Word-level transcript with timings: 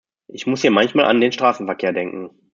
Ich 0.27 0.47
muss 0.47 0.61
hier 0.61 0.71
manchmal 0.71 1.05
an 1.05 1.21
den 1.21 1.31
Straßenverkehr 1.31 1.93
denken. 1.93 2.31